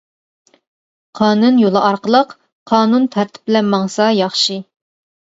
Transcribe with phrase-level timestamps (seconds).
[1.19, 2.35] قانۇن يولى ئارقىلىق،
[2.75, 4.63] قانۇن تەرتىپ بىلەن ماڭسا ياخشى.